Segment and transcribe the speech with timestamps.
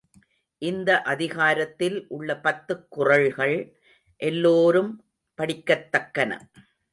[0.61, 3.55] இந்த அதிகாரத்தில் உள்ள பத்துக் குறள்கள்
[4.21, 4.91] எல்லோரும்
[5.37, 6.31] படிக்கத்தக்கன.